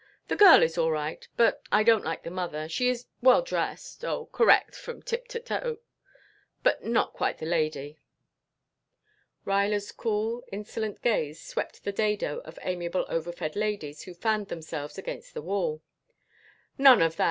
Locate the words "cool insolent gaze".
9.91-11.39